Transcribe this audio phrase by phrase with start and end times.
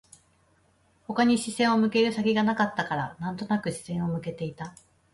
[1.05, 4.73] 他に視線を向ける先がなかったから、なんとなく視線を向けていた